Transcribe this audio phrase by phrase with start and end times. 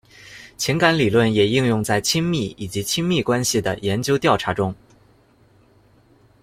[0.57, 4.73] 情感理论也应用在亲密以及亲密关系的研究调查中。